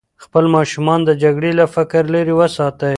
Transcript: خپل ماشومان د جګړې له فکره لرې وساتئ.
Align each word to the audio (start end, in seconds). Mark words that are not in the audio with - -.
خپل 0.23 0.43
ماشومان 0.55 0.99
د 1.05 1.09
جګړې 1.23 1.51
له 1.59 1.65
فکره 1.75 2.09
لرې 2.13 2.33
وساتئ. 2.39 2.89